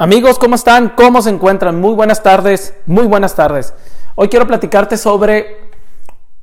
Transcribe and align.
Amigos, 0.00 0.38
¿cómo 0.38 0.54
están? 0.54 0.90
¿Cómo 0.90 1.20
se 1.22 1.30
encuentran? 1.30 1.80
Muy 1.80 1.92
buenas 1.92 2.22
tardes, 2.22 2.72
muy 2.86 3.08
buenas 3.08 3.34
tardes. 3.34 3.74
Hoy 4.14 4.28
quiero 4.28 4.46
platicarte 4.46 4.96
sobre, 4.96 5.56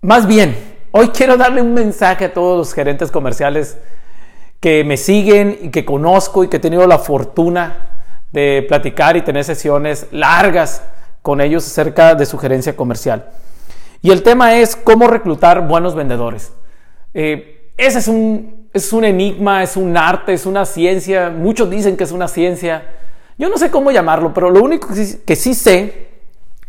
más 0.01 0.27
bien, 0.27 0.57
hoy 0.91 1.07
quiero 1.07 1.37
darle 1.37 1.61
un 1.61 1.73
mensaje 1.73 2.25
a 2.25 2.33
todos 2.33 2.57
los 2.57 2.73
gerentes 2.73 3.11
comerciales 3.11 3.77
que 4.59 4.83
me 4.83 4.97
siguen 4.97 5.57
y 5.61 5.69
que 5.69 5.85
conozco 5.85 6.43
y 6.43 6.49
que 6.49 6.57
he 6.57 6.59
tenido 6.59 6.85
la 6.85 6.99
fortuna 6.99 7.91
de 8.33 8.65
platicar 8.67 9.15
y 9.15 9.21
tener 9.21 9.45
sesiones 9.45 10.07
largas 10.11 10.81
con 11.21 11.39
ellos 11.39 11.65
acerca 11.65 12.13
de 12.13 12.25
su 12.25 12.37
gerencia 12.37 12.75
comercial. 12.75 13.29
Y 14.01 14.11
el 14.11 14.21
tema 14.21 14.57
es 14.57 14.75
cómo 14.75 15.07
reclutar 15.07 15.65
buenos 15.65 15.95
vendedores. 15.95 16.51
Eh, 17.13 17.71
ese 17.77 17.99
es 17.99 18.09
un, 18.09 18.67
es 18.73 18.91
un 18.91 19.05
enigma, 19.05 19.63
es 19.63 19.77
un 19.77 19.95
arte, 19.95 20.33
es 20.33 20.45
una 20.45 20.65
ciencia. 20.65 21.29
Muchos 21.29 21.69
dicen 21.69 21.95
que 21.95 22.03
es 22.03 22.11
una 22.11 22.27
ciencia 22.27 22.83
yo 23.37 23.49
no 23.49 23.57
sé 23.57 23.69
cómo 23.69 23.91
llamarlo, 23.91 24.33
pero 24.33 24.49
lo 24.49 24.63
único 24.63 24.87
que 25.25 25.35
sí, 25.35 25.53
sé 25.53 26.07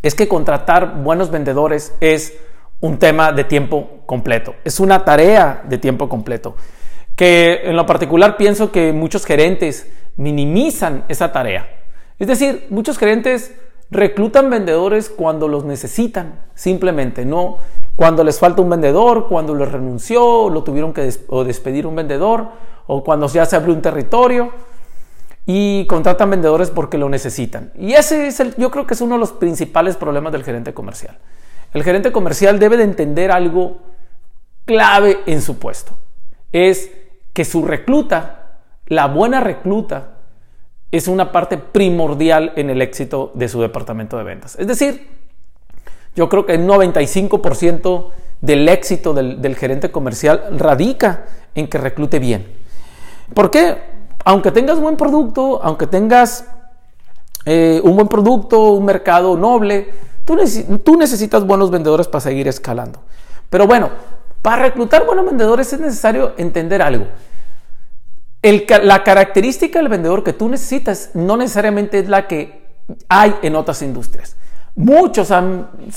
es 0.02 0.14
que 0.14 0.28
contratar 0.28 1.02
buenos 1.02 1.30
vendedores 1.30 1.94
es 2.00 2.36
un 2.80 2.98
tema 2.98 3.32
de 3.32 3.44
tiempo 3.44 4.00
completo, 4.06 4.54
es 4.64 4.80
una 4.80 5.04
tarea 5.04 5.62
de 5.68 5.78
tiempo 5.78 6.08
completo, 6.08 6.56
que 7.14 7.60
en 7.64 7.76
lo 7.76 7.86
particular 7.86 8.36
pienso 8.36 8.72
que 8.72 8.92
muchos 8.92 9.24
gerentes 9.24 9.88
minimizan 10.16 11.04
esa 11.08 11.32
tarea. 11.32 11.68
Es 12.18 12.26
decir, 12.26 12.66
muchos 12.70 12.98
gerentes 12.98 13.54
reclutan 13.90 14.50
vendedores 14.50 15.08
cuando 15.08 15.48
los 15.48 15.64
necesitan, 15.64 16.40
simplemente, 16.54 17.24
no 17.24 17.58
cuando 17.96 18.22
les 18.22 18.38
falta 18.38 18.60
un 18.60 18.68
vendedor, 18.68 19.26
cuando 19.26 19.54
les 19.54 19.72
renunció, 19.72 20.50
lo 20.50 20.62
tuvieron 20.62 20.92
que 20.92 21.10
despedir 21.46 21.86
un 21.86 21.96
vendedor, 21.96 22.48
o 22.86 23.02
cuando 23.02 23.26
ya 23.26 23.46
se 23.46 23.56
abrió 23.56 23.72
un 23.72 23.80
territorio 23.80 24.52
y 25.46 25.86
contratan 25.86 26.30
vendedores 26.30 26.70
porque 26.70 26.98
lo 26.98 27.08
necesitan. 27.08 27.70
Y 27.78 27.92
ese 27.92 28.26
es 28.26 28.40
el, 28.40 28.54
yo 28.56 28.70
creo 28.72 28.86
que 28.86 28.94
es 28.94 29.00
uno 29.00 29.14
de 29.14 29.20
los 29.20 29.32
principales 29.32 29.96
problemas 29.96 30.32
del 30.32 30.42
gerente 30.42 30.74
comercial. 30.74 31.18
El 31.72 31.84
gerente 31.84 32.10
comercial 32.10 32.58
debe 32.58 32.76
de 32.76 32.82
entender 32.82 33.30
algo 33.30 33.78
clave 34.64 35.20
en 35.26 35.40
su 35.40 35.58
puesto. 35.58 35.96
Es 36.50 36.90
que 37.32 37.44
su 37.44 37.64
recluta, 37.64 38.58
la 38.86 39.06
buena 39.06 39.40
recluta, 39.40 40.14
es 40.90 41.06
una 41.06 41.30
parte 41.30 41.58
primordial 41.58 42.52
en 42.56 42.70
el 42.70 42.82
éxito 42.82 43.30
de 43.34 43.48
su 43.48 43.60
departamento 43.60 44.18
de 44.18 44.24
ventas. 44.24 44.56
Es 44.58 44.66
decir, 44.66 45.08
yo 46.16 46.28
creo 46.28 46.44
que 46.44 46.54
el 46.54 46.66
95% 46.66 48.10
del 48.40 48.68
éxito 48.68 49.14
del, 49.14 49.40
del 49.40 49.54
gerente 49.54 49.92
comercial 49.92 50.58
radica 50.58 51.26
en 51.54 51.68
que 51.68 51.78
reclute 51.78 52.18
bien. 52.18 52.46
¿Por 53.34 53.50
qué? 53.50 53.95
Aunque 54.26 54.50
tengas 54.50 54.80
buen 54.80 54.96
producto, 54.96 55.60
aunque 55.62 55.86
tengas 55.86 56.46
eh, 57.44 57.80
un 57.84 57.94
buen 57.94 58.08
producto, 58.08 58.72
un 58.72 58.84
mercado 58.84 59.36
noble, 59.36 59.88
tú, 60.24 60.36
tú 60.84 60.96
necesitas 60.96 61.46
buenos 61.46 61.70
vendedores 61.70 62.08
para 62.08 62.22
seguir 62.22 62.48
escalando. 62.48 62.98
Pero 63.48 63.68
bueno, 63.68 63.88
para 64.42 64.62
reclutar 64.62 65.06
buenos 65.06 65.26
vendedores 65.26 65.72
es 65.72 65.78
necesario 65.78 66.32
entender 66.38 66.82
algo. 66.82 67.06
la 68.82 69.04
característica 69.04 69.78
del 69.78 69.88
vendedor 69.88 70.24
que 70.24 70.32
tú 70.32 70.48
necesitas 70.48 71.10
no 71.14 71.36
necesariamente 71.36 72.00
es 72.00 72.08
la 72.08 72.26
que 72.26 72.66
hay 73.08 73.32
en 73.42 73.54
otras 73.54 73.80
industrias. 73.82 74.36
Muchos 74.74 75.28
se 75.28 75.34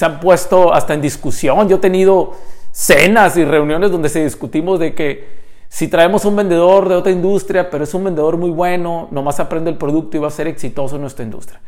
han 0.06 0.20
puesto 0.22 0.72
hasta 0.72 0.94
en 0.94 1.02
discusión. 1.02 1.68
Yo 1.68 1.78
he 1.78 1.80
tenido 1.80 2.34
cenas 2.72 3.38
y 3.38 3.44
reuniones 3.44 3.90
donde 3.90 4.08
se 4.08 4.24
discutimos 4.24 4.80
de 4.80 4.94
que 4.94 5.49
si 5.70 5.88
traemos 5.88 6.26
un 6.26 6.36
vendedor 6.36 6.90
de 6.90 6.96
otra 6.96 7.12
industria, 7.12 7.70
pero 7.70 7.84
es 7.84 7.94
un 7.94 8.04
vendedor 8.04 8.38
muy 8.38 8.50
bueno, 8.50 9.08
nomás 9.12 9.40
aprende 9.40 9.70
el 9.70 9.78
producto 9.78 10.18
y 10.18 10.20
va 10.20 10.28
a 10.28 10.32
ser 10.32 10.48
exitoso 10.48 10.96
en 10.96 11.02
nuestra 11.02 11.24
industria. 11.24 11.62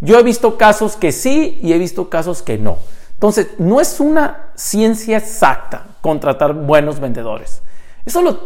Yo 0.00 0.18
he 0.18 0.22
visto 0.24 0.58
casos 0.58 0.96
que 0.96 1.12
sí 1.12 1.60
y 1.62 1.72
he 1.72 1.78
visto 1.78 2.10
casos 2.10 2.42
que 2.42 2.58
no. 2.58 2.78
Entonces, 3.12 3.48
no 3.58 3.80
es 3.80 4.00
una 4.00 4.48
ciencia 4.56 5.18
exacta 5.18 5.86
contratar 6.00 6.52
buenos 6.52 6.98
vendedores. 6.98 7.62
Eso 8.04 8.20
lo, 8.20 8.38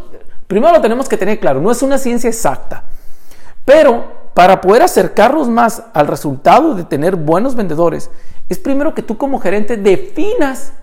primero 0.46 0.74
lo 0.74 0.80
tenemos 0.82 1.08
que 1.08 1.16
tener 1.16 1.40
claro, 1.40 1.60
no 1.60 1.70
es 1.70 1.82
una 1.82 1.96
ciencia 1.96 2.28
exacta. 2.28 2.84
Pero 3.64 4.30
para 4.34 4.60
poder 4.60 4.82
acercarnos 4.82 5.48
más 5.48 5.82
al 5.94 6.06
resultado 6.06 6.74
de 6.74 6.84
tener 6.84 7.16
buenos 7.16 7.54
vendedores, 7.54 8.10
es 8.48 8.58
primero 8.58 8.94
que 8.94 9.02
tú 9.02 9.16
como 9.16 9.40
gerente 9.40 9.78
definas 9.78 10.74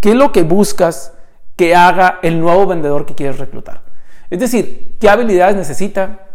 qué 0.00 0.10
es 0.10 0.16
lo 0.16 0.32
que 0.32 0.42
buscas 0.42 1.12
que 1.56 1.74
haga 1.74 2.20
el 2.22 2.38
nuevo 2.38 2.66
vendedor 2.66 3.06
que 3.06 3.14
quieres 3.14 3.38
reclutar. 3.38 3.82
Es 4.30 4.38
decir, 4.38 4.96
qué 5.00 5.08
habilidades 5.08 5.56
necesita, 5.56 6.26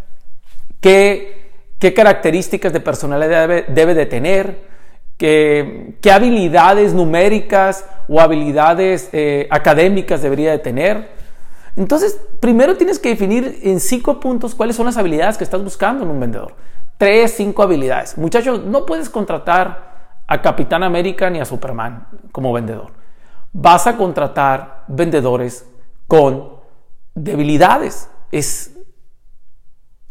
qué, 0.80 1.52
qué 1.80 1.94
características 1.94 2.74
de 2.74 2.80
personalidad 2.80 3.48
debe, 3.68 3.94
de 3.94 4.06
tener, 4.08 4.68
qué, 5.18 5.96
qué, 6.02 6.12
habilidades 6.12 6.94
numéricas 6.94 7.86
o 8.08 8.20
habilidades 8.20 9.10
eh, 9.14 9.48
académicas 9.52 10.22
debería 10.22 10.52
de 10.52 10.60
tener. 10.60 11.10
Entonces, 11.76 12.20
primero 12.40 12.76
tienes 12.76 12.98
que 12.98 13.10
definir 13.10 13.60
en 13.64 13.80
cinco 13.80 14.20
puntos 14.20 14.56
cuáles 14.56 14.76
son 14.76 14.88
las 14.88 14.98
habilidades 14.98 15.38
que 15.38 15.44
estás 15.44 15.64
buscando 15.64 16.04
en 16.04 16.10
un 16.10 16.20
vendedor. 16.20 16.56
Tres, 16.98 17.34
cinco 17.36 17.64
habilidades. 17.64 18.18
Muchachos, 18.18 18.64
no 18.66 18.86
puedes 18.86 19.10
contratar 19.10 19.92
a 20.28 20.42
Capitán 20.42 20.84
América 20.84 21.30
ni 21.30 21.40
a 21.40 21.46
Superman 21.46 22.08
como 22.32 22.54
vendedor 22.54 23.01
vas 23.54 23.88
a 23.88 23.98
contratar 23.98 24.86
vendedores 24.88 25.66
con 26.08 26.52
debilidades. 27.16 28.10
Es, 28.32 28.72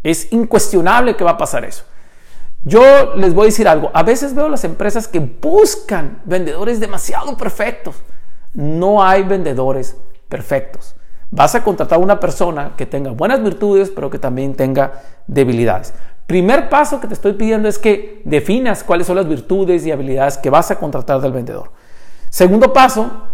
es 0.03 0.33
incuestionable 0.33 1.17
que 1.17 1.25
va 1.25 1.33
a 1.33 1.39
pasar 1.39 1.65
eso. 1.65 1.85
Yo 2.65 3.15
les 3.17 3.33
voy 3.33 3.45
a 3.45 3.47
decir 3.47 3.67
algo, 3.67 3.91
a 3.95 4.03
veces 4.03 4.35
veo 4.35 4.49
las 4.49 4.65
empresas 4.65 5.09
que 5.09 5.19
buscan 5.19 6.21
vendedores 6.25 6.79
demasiado 6.79 7.37
perfectos. 7.37 7.97
No 8.53 9.03
hay 9.03 9.23
vendedores 9.23 9.97
perfectos. 10.29 10.95
Vas 11.31 11.55
a 11.55 11.63
contratar 11.63 11.99
a 11.99 12.03
una 12.03 12.21
persona 12.21 12.75
que 12.77 12.87
tenga 12.87 13.13
buenas 13.13 13.43
virtudes, 13.43 13.91
pero 13.91 14.11
que 14.11 14.19
también 14.19 14.55
tenga 14.55 15.01
debilidades. 15.27 15.95
Primer 16.27 16.69
paso 16.69 17.01
que 17.01 17.09
te 17.09 17.15
estoy 17.15 17.33
pidiendo 17.33 17.69
es 17.69 17.79
que 17.79 18.21
definas 18.25 18.85
cuáles 18.85 19.07
son 19.07 19.17
las 19.17 19.27
virtudes 19.27 19.87
y 19.87 19.91
habilidades 19.91 20.39
que 20.39 20.51
vas 20.51 20.71
a 20.71 20.79
contratar 20.79 21.21
del 21.21 21.33
vendedor. 21.33 21.73
Segundo 22.29 22.73
paso, 22.73 23.30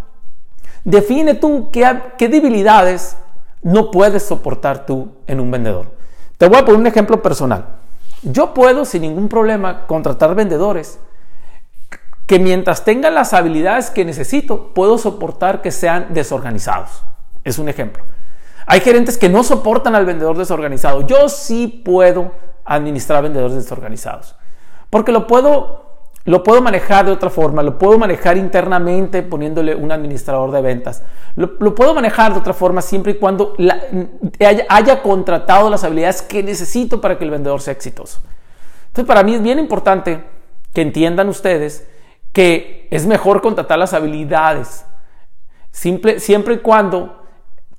define 0.87 1.35
tú 1.35 1.71
qué, 1.71 2.29
debilidades 2.29 3.19
no 3.63 3.91
puedes 3.91 4.23
soportar 4.23 4.87
tú 4.87 5.11
en 5.27 5.41
un 5.41 5.51
vendedor. 5.51 5.93
Te 6.39 6.47
voy 6.49 6.59
a 6.59 6.65
poner 6.65 6.81
un 6.81 6.87
ejemplo 6.87 7.21
personal. 7.21 7.67
Yo 8.23 8.55
puedo 8.55 8.85
sin 8.85 9.03
ningún 9.03 9.29
problema 9.29 9.87
contratar 9.87 10.35
vendedores 10.35 10.99
que 12.27 12.39
mientras 12.39 12.85
tengan 12.85 13.15
las 13.15 13.35
habilidades 13.35 13.91
que 13.91 14.05
necesito, 14.05 14.73
puedo 14.75 14.97
soportar 14.97 15.61
que 15.61 15.71
sean 15.71 16.07
desorganizados. 16.11 17.03
Es 17.45 17.59
un 17.59 17.69
ejemplo. 17.69 18.05
Hay 18.67 18.81
gerentes 18.81 19.19
que 19.19 19.29
no 19.29 19.45
soportan 19.45 19.95
al 19.95 20.07
vendedor 20.07 20.37
desorganizado. 20.37 21.07
Yo 21.07 21.29
sí 21.29 21.83
puedo 21.85 22.33
administrar 22.65 23.23
vendedores 23.23 23.57
desorganizados. 23.57 24.37
Porque 24.91 25.13
lo 25.13 25.27
puedo 25.27 25.86
lo 26.27 26.43
puedo 26.43 26.61
manejar 26.61 27.07
de 27.07 27.13
otra 27.13 27.31
forma, 27.31 27.63
lo 27.63 27.79
puedo 27.79 27.99
manejar 27.99 28.37
internamente 28.37 29.23
poniéndole 29.23 29.77
un 29.77 29.93
administrador 29.93 30.51
de 30.51 30.61
ventas. 30.61 31.05
Lo, 31.37 31.75
puedo 31.75 31.95
manejar 31.95 32.33
de 32.33 32.41
otra 32.41 32.53
forma 32.53 32.83
siempre 32.83 33.13
y 33.13 33.15
cuando 33.15 33.55
haya, 34.69 35.03
contratado 35.03 35.71
las 35.71 35.85
habilidades 35.85 36.23
que 36.23 36.43
necesito 36.43 37.01
para 37.01 37.17
que 37.17 37.25
el 37.25 37.31
vendedor 37.31 37.61
sea 37.61 37.73
exitoso. 37.73 38.23
Entonces, 38.89 39.07
para 39.07 39.23
mí 39.23 39.37
es 39.37 39.43
bien 39.43 39.61
importante 39.61 40.25
que 40.73 40.83
entiendan 40.83 41.29
ustedes 41.29 41.87
que 42.33 42.89
es 42.91 43.07
mejor 43.07 43.41
contratar 43.41 43.79
las 43.79 43.95
habilidades, 43.95 44.85
simple, 45.71 46.19
siempre 46.19 46.55
y 46.55 46.59
cuando 46.59 47.23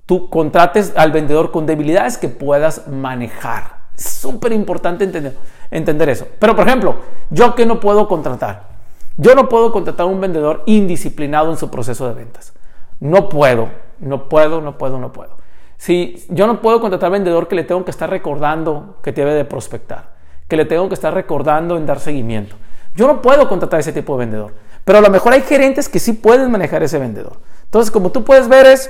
tú 0.05 0.29
contrates 0.29 0.93
al 0.95 1.11
vendedor 1.11 1.51
con 1.51 1.65
debilidades 1.65 2.17
que 2.17 2.29
puedas 2.29 2.87
manejar. 2.87 3.76
Súper 3.97 4.51
importante 4.51 5.03
entender, 5.03 5.35
entender 5.71 6.09
eso. 6.09 6.27
Pero, 6.39 6.55
por 6.55 6.67
ejemplo, 6.67 6.95
yo 7.31 7.55
que 7.55 7.65
no 7.65 7.79
puedo 7.79 8.07
contratar. 8.07 8.77
Yo 9.17 9.33
no 9.33 9.49
puedo 9.49 9.71
contratar 9.71 10.05
a 10.05 10.09
un 10.09 10.21
vendedor 10.21 10.61
indisciplinado 10.67 11.49
en 11.49 11.57
su 11.57 11.71
proceso 11.71 12.07
de 12.07 12.13
ventas. 12.13 12.53
No 12.99 13.27
puedo, 13.27 13.69
no 13.99 14.29
puedo, 14.29 14.61
no 14.61 14.77
puedo, 14.77 14.99
no 14.99 15.11
puedo. 15.11 15.37
Si 15.77 16.23
yo 16.29 16.45
no 16.45 16.61
puedo 16.61 16.79
contratar 16.79 17.07
a 17.07 17.09
un 17.09 17.13
vendedor 17.13 17.47
que 17.47 17.55
le 17.55 17.63
tengo 17.63 17.83
que 17.83 17.91
estar 17.91 18.09
recordando 18.09 18.97
que 19.01 19.11
debe 19.11 19.33
de 19.33 19.45
prospectar, 19.45 20.11
que 20.47 20.55
le 20.55 20.65
tengo 20.65 20.87
que 20.87 20.93
estar 20.93 21.13
recordando 21.13 21.75
en 21.75 21.87
dar 21.87 21.99
seguimiento. 21.99 22.55
Yo 22.95 23.07
no 23.07 23.21
puedo 23.21 23.49
contratar 23.49 23.77
a 23.77 23.81
ese 23.81 23.91
tipo 23.93 24.13
de 24.13 24.25
vendedor. 24.25 24.53
Pero 24.85 24.99
a 24.99 25.01
lo 25.01 25.09
mejor 25.09 25.33
hay 25.33 25.41
gerentes 25.41 25.89
que 25.89 25.99
sí 25.99 26.13
pueden 26.13 26.49
manejar 26.51 26.83
ese 26.83 26.99
vendedor. 26.99 27.39
Entonces, 27.65 27.91
como 27.91 28.11
tú 28.11 28.23
puedes 28.23 28.47
ver, 28.47 28.67
es 28.67 28.89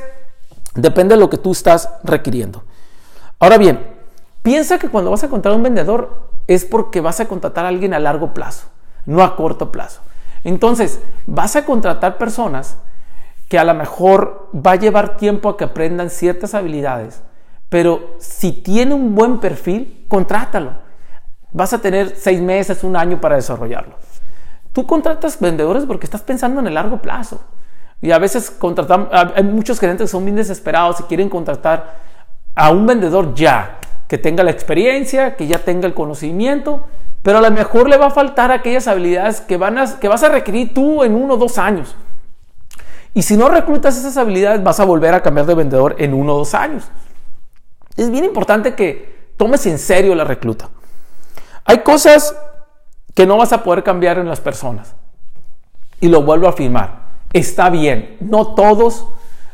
depende 0.76 1.16
de 1.16 1.22
lo 1.22 1.30
que 1.30 1.38
tú 1.38 1.52
estás 1.54 1.90
requiriendo. 2.04 2.64
Ahora 3.40 3.58
bien, 3.58 3.97
Piensa 4.48 4.80
que 4.80 4.88
cuando 4.88 5.12
vas 5.12 5.26
a 5.26 5.28
contratar 5.28 5.56
a 5.56 5.58
un 5.58 5.64
vendedor 5.64 6.30
es 6.48 6.64
porque 6.64 7.02
vas 7.02 7.20
a 7.20 7.28
contratar 7.28 7.66
a 7.66 7.68
alguien 7.68 7.94
a 7.94 8.00
largo 8.00 8.34
plazo, 8.34 8.70
no 9.06 9.22
a 9.22 9.36
corto 9.36 9.74
plazo. 9.74 10.00
Entonces, 10.46 11.02
vas 11.26 11.58
a 11.58 11.66
contratar 11.66 12.18
personas 12.18 12.78
que 13.50 13.60
a 13.60 13.66
lo 13.66 13.74
mejor 13.74 14.50
va 14.56 14.72
a 14.72 14.76
llevar 14.78 15.18
tiempo 15.18 15.50
a 15.50 15.58
que 15.58 15.66
aprendan 15.66 16.10
ciertas 16.10 16.54
habilidades, 16.54 17.24
pero 17.68 18.16
si 18.20 18.54
tiene 18.54 18.94
un 18.94 19.16
buen 19.16 19.42
perfil, 19.42 20.06
contrátalo. 20.08 20.76
Vas 21.52 21.74
a 21.74 21.80
tener 21.80 22.16
seis 22.16 22.40
meses, 22.40 22.86
un 22.86 22.96
año 22.96 23.20
para 23.20 23.36
desarrollarlo. 23.36 23.96
Tú 24.72 24.88
contratas 24.88 25.42
vendedores 25.42 25.84
porque 25.84 26.06
estás 26.06 26.22
pensando 26.22 26.62
en 26.62 26.68
el 26.68 26.76
largo 26.76 27.02
plazo. 27.02 27.42
Y 28.02 28.12
a 28.12 28.18
veces 28.18 28.50
contratamos, 28.50 29.10
hay 29.12 29.44
muchos 29.44 29.78
gerentes 29.78 30.06
que 30.06 30.12
son 30.12 30.24
bien 30.24 30.38
desesperados 30.38 31.02
y 31.02 31.04
quieren 31.04 31.28
contratar 31.28 31.96
a 32.56 32.72
un 32.72 32.86
vendedor 32.86 33.36
ya, 33.36 33.80
que 34.08 34.18
tenga 34.18 34.44
la 34.44 34.52
experiencia, 34.52 35.36
que 35.36 35.48
ya 35.48 35.60
tenga 35.60 35.88
el 35.88 35.94
conocimiento, 35.94 36.88
pero 37.24 37.40
a 37.40 37.42
lo 37.42 37.52
mejor 37.52 37.90
le 37.90 37.98
va 37.98 38.08
a 38.08 38.12
faltar 38.12 38.52
aquellas 38.52 38.88
habilidades 38.88 39.42
que, 39.42 39.58
van 39.58 39.78
a, 39.78 40.00
que 40.00 40.08
vas 40.08 40.24
a 40.24 40.30
requerir 40.30 40.74
tú 40.74 41.04
en 41.04 41.14
uno 41.14 41.34
o 41.34 41.38
dos 41.38 41.58
años. 41.58 41.96
Y 43.14 43.24
si 43.24 43.36
no 43.36 43.50
reclutas 43.50 43.98
esas 43.98 44.16
habilidades, 44.16 44.64
vas 44.64 44.80
a 44.80 44.86
volver 44.86 45.14
a 45.14 45.22
cambiar 45.22 45.46
de 45.48 45.56
vendedor 45.56 45.96
en 45.98 46.14
uno 46.14 46.36
o 46.36 46.38
dos 46.38 46.54
años. 46.54 46.90
Es 47.96 48.12
bien 48.12 48.24
importante 48.24 48.76
que 48.76 49.32
tomes 49.38 49.66
en 49.66 49.80
serio 49.80 50.14
la 50.16 50.24
recluta. 50.24 50.70
Hay 51.66 51.80
cosas 51.80 52.36
que 53.14 53.26
no 53.26 53.38
vas 53.38 53.52
a 53.52 53.64
poder 53.64 53.84
cambiar 53.84 54.20
en 54.20 54.30
las 54.30 54.40
personas. 54.40 54.96
Y 56.00 56.08
lo 56.08 56.22
vuelvo 56.22 56.46
a 56.46 56.52
afirmar. 56.52 57.08
Está 57.34 57.70
bien. 57.70 58.18
No 58.20 58.54
todos, 58.54 59.08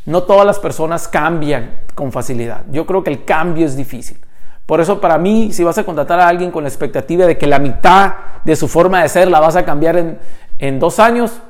no 0.05 0.23
todas 0.23 0.45
las 0.45 0.59
personas 0.59 1.07
cambian 1.07 1.79
con 1.95 2.11
facilidad. 2.11 2.65
Yo 2.69 2.85
creo 2.85 3.03
que 3.03 3.11
el 3.11 3.23
cambio 3.23 3.65
es 3.65 3.77
difícil. 3.77 4.19
Por 4.65 4.79
eso 4.79 5.01
para 5.01 5.17
mí, 5.17 5.51
si 5.51 5.63
vas 5.63 5.77
a 5.77 5.83
contratar 5.83 6.19
a 6.19 6.27
alguien 6.27 6.51
con 6.51 6.63
la 6.63 6.69
expectativa 6.69 7.25
de 7.25 7.37
que 7.37 7.47
la 7.47 7.59
mitad 7.59 8.13
de 8.43 8.55
su 8.55 8.67
forma 8.67 9.01
de 9.01 9.09
ser 9.09 9.29
la 9.29 9.39
vas 9.39 9.55
a 9.55 9.65
cambiar 9.65 9.97
en, 9.97 10.19
en 10.59 10.79
dos 10.79 10.99
años, 10.99 11.41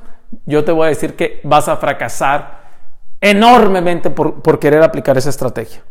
yo 0.45 0.63
te 0.63 0.71
voy 0.71 0.85
a 0.85 0.89
decir 0.89 1.15
que 1.15 1.39
vas 1.43 1.67
a 1.67 1.77
fracasar 1.77 2.63
enormemente 3.21 4.09
por, 4.09 4.59
querer 4.59 4.83
aplicar 4.83 5.17
esa 5.17 5.29
estrategia. 5.29 5.81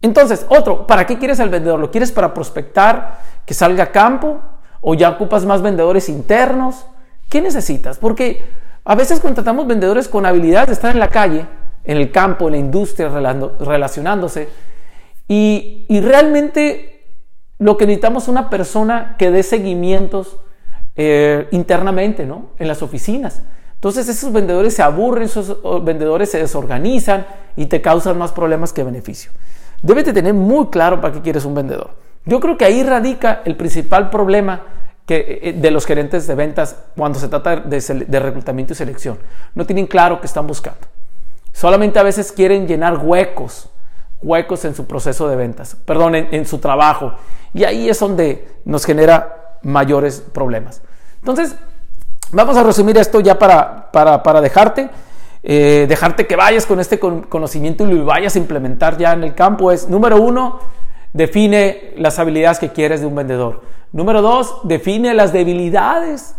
Entonces, 0.00 0.46
otro, 0.48 0.86
¿para 0.86 1.04
qué 1.04 1.18
quieres 1.18 1.40
al 1.40 1.48
vendedor? 1.48 1.80
¿Lo 1.80 1.90
quieres 1.90 2.12
para 2.12 2.32
prospectar, 2.32 3.18
que 3.44 3.54
salga 3.54 3.84
a 3.84 3.92
campo? 3.92 4.40
¿O 4.80 4.94
ya 4.94 5.10
ocupas 5.10 5.44
más 5.44 5.62
vendedores 5.62 6.08
internos? 6.08 6.86
¿Qué 7.28 7.42
necesitas? 7.42 7.98
Porque 7.98 8.44
a 8.84 8.94
veces 8.94 9.18
contratamos 9.18 9.66
vendedores 9.66 10.06
con 10.06 10.26
habilidad 10.26 10.68
de 10.68 10.74
estar 10.74 10.92
en 10.92 11.00
la 11.00 11.08
calle, 11.08 11.44
en 11.82 11.96
el 11.96 12.12
campo, 12.12 12.46
en 12.46 12.52
la 12.52 12.58
industria, 12.58 13.08
relacionándose. 13.08 14.48
Y, 15.28 15.86
realmente 15.88 17.04
lo 17.58 17.76
que 17.76 17.86
necesitamos 17.86 18.24
es 18.24 18.28
una 18.28 18.50
persona 18.50 19.16
que 19.18 19.30
dé 19.30 19.42
seguimientos 19.42 20.38
eh, 20.96 21.48
internamente, 21.50 22.24
¿no? 22.24 22.50
En 22.58 22.68
las 22.68 22.82
oficinas. 22.82 23.42
Entonces 23.74 24.08
esos 24.08 24.32
vendedores 24.32 24.74
se 24.74 24.82
aburren, 24.82 25.24
esos 25.24 25.84
vendedores 25.84 26.30
se 26.30 26.38
desorganizan 26.38 27.26
y 27.56 27.66
te 27.66 27.80
causan 27.80 28.18
más 28.18 28.32
problemas 28.32 28.72
que 28.72 28.82
beneficio. 28.82 29.30
Debes 29.82 30.04
de 30.04 30.12
tener 30.12 30.34
muy 30.34 30.66
claro 30.66 31.00
para 31.00 31.14
qué 31.14 31.20
quieres 31.20 31.44
un 31.44 31.54
vendedor. 31.54 31.90
Yo 32.24 32.40
creo 32.40 32.56
que 32.56 32.64
ahí 32.64 32.82
radica 32.82 33.42
el 33.44 33.56
principal 33.56 34.10
problema 34.10 34.62
eh, 35.10 35.54
de 35.56 35.70
los 35.70 35.86
gerentes 35.86 36.26
de 36.26 36.34
ventas 36.34 36.76
cuando 36.94 37.18
se 37.18 37.28
trata 37.28 37.56
de, 37.56 38.20
reclutamiento 38.20 38.74
y 38.74 38.76
selección. 38.76 39.18
No 39.54 39.64
tienen 39.64 39.86
claro 39.86 40.20
qué 40.20 40.26
están 40.26 40.46
buscando. 40.46 40.80
Solamente 41.52 41.98
a 41.98 42.02
veces 42.02 42.30
quieren 42.30 42.68
llenar 42.68 42.98
huecos, 42.98 43.70
huecos 44.22 44.64
en 44.64 44.74
su 44.74 44.86
proceso 44.86 45.28
de 45.28 45.36
ventas, 45.36 45.76
perdón, 45.84 46.14
en 46.14 46.46
su 46.46 46.58
trabajo. 46.58 47.14
Y 47.54 47.64
ahí 47.64 47.88
es 47.88 47.98
donde 47.98 48.48
nos 48.64 48.84
genera 48.84 49.58
mayores 49.62 50.20
problemas. 50.32 50.82
Entonces, 51.20 51.56
vamos 52.32 52.56
a 52.56 52.62
resumir 52.62 52.96
esto 52.98 53.20
ya 53.20 53.38
para, 53.38 53.90
para, 53.92 54.40
dejarte. 54.40 54.88
Eh, 55.42 55.86
dejarte 55.88 56.26
que 56.26 56.36
vayas 56.36 56.66
con 56.66 56.80
este 56.80 56.98
conocimiento 56.98 57.86
y 57.86 57.92
lo 57.92 58.04
vayas 58.04 58.34
a 58.34 58.38
implementar 58.38 58.98
ya 58.98 59.12
en 59.12 59.22
el 59.22 59.34
campo 59.34 59.70
es, 59.70 59.88
número 59.88 60.20
uno, 60.20 60.58
define 61.12 61.94
las 61.96 62.18
habilidades 62.18 62.58
que 62.58 62.70
quieres 62.70 63.00
de 63.00 63.06
un 63.06 63.14
vendedor. 63.14 63.62
Número 63.92 64.20
dos, 64.20 64.60
define 64.64 65.14
las 65.14 65.32
debilidades 65.32 66.34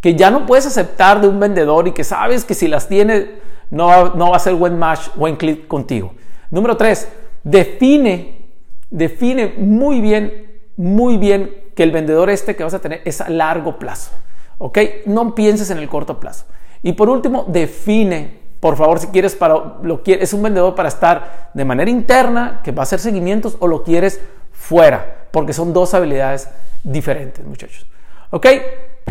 que 0.00 0.14
ya 0.16 0.30
no 0.30 0.46
puedes 0.46 0.66
aceptar 0.66 1.20
de 1.20 1.28
un 1.28 1.40
vendedor 1.40 1.88
y 1.88 1.92
que 1.92 2.04
sabes 2.04 2.44
que 2.44 2.54
si 2.54 2.68
las 2.68 2.88
tiene 2.88 3.40
no, 3.70 4.14
no 4.14 4.30
va 4.30 4.36
a 4.36 4.40
ser 4.40 4.54
buen 4.54 4.78
match, 4.78 5.08
buen 5.14 5.36
click 5.36 5.66
contigo. 5.66 6.12
Número 6.50 6.76
tres, 6.76 7.08
define, 7.44 8.48
define 8.90 9.54
muy 9.56 10.00
bien, 10.00 10.62
muy 10.76 11.16
bien 11.16 11.62
que 11.74 11.82
el 11.82 11.90
vendedor 11.90 12.30
este 12.30 12.56
que 12.56 12.64
vas 12.64 12.74
a 12.74 12.80
tener 12.80 13.02
es 13.04 13.20
a 13.20 13.28
largo 13.28 13.78
plazo. 13.78 14.12
¿Ok? 14.58 14.78
No 15.06 15.34
pienses 15.34 15.70
en 15.70 15.78
el 15.78 15.88
corto 15.88 16.20
plazo. 16.20 16.44
Y 16.82 16.92
por 16.92 17.08
último, 17.08 17.44
define, 17.48 18.40
por 18.60 18.76
favor, 18.76 18.98
si 18.98 19.08
quieres 19.08 19.34
para 19.34 19.78
lo 19.82 20.02
es 20.04 20.32
un 20.32 20.42
vendedor 20.42 20.74
para 20.74 20.88
estar 20.88 21.50
de 21.54 21.64
manera 21.64 21.90
interna, 21.90 22.60
que 22.62 22.72
va 22.72 22.82
a 22.82 22.84
hacer 22.84 23.00
seguimientos, 23.00 23.56
o 23.60 23.66
lo 23.66 23.82
quieres 23.82 24.20
fuera, 24.52 25.26
porque 25.30 25.52
son 25.52 25.72
dos 25.72 25.94
habilidades 25.94 26.48
diferentes, 26.84 27.44
muchachos. 27.44 27.86
¿Ok? 28.30 28.46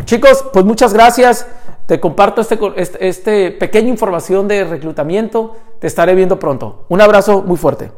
Chicos, 0.04 0.44
pues 0.52 0.64
muchas 0.64 0.92
gracias. 0.92 1.46
Te 1.86 2.00
comparto 2.00 2.40
este, 2.40 2.58
este, 2.76 3.08
este 3.08 3.50
pequeña 3.50 3.88
información 3.88 4.48
de 4.48 4.64
reclutamiento. 4.64 5.56
Te 5.78 5.86
estaré 5.86 6.14
viendo 6.14 6.38
pronto. 6.38 6.86
Un 6.88 7.00
abrazo 7.00 7.42
muy 7.42 7.56
fuerte. 7.56 7.90